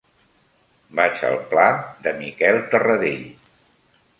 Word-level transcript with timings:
Vaig 0.99 1.21
al 1.29 1.37
pla 1.51 1.65
de 2.07 2.15
Miquel 2.23 2.59
Tarradell. 2.73 3.25